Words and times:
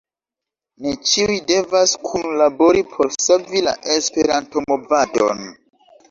Ni 0.83 0.91
ĉiuj 1.09 1.33
devas 1.49 1.91
kunlabori 2.07 2.81
por 2.93 3.11
savi 3.25 3.61
la 3.67 3.73
Esperanto-movadon. 3.97 5.45